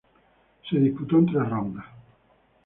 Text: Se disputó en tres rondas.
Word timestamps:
Se 0.67 0.79
disputó 0.79 1.19
en 1.19 1.25
tres 1.27 1.47
rondas. 1.47 1.85